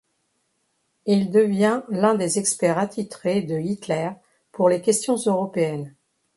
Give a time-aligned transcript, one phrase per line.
[1.05, 4.09] Il devient l'un des experts attitrés de Hitler
[4.51, 5.93] pour les questions européennes.